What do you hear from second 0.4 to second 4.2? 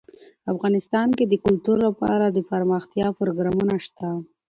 افغانستان کې د کلتور لپاره دپرمختیا پروګرامونه شته.